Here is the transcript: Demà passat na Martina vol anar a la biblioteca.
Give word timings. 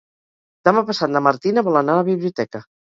Demà 0.69 0.83
passat 0.89 1.13
na 1.13 1.23
Martina 1.29 1.67
vol 1.69 1.81
anar 1.85 1.99
a 1.99 2.03
la 2.05 2.11
biblioteca. 2.13 2.69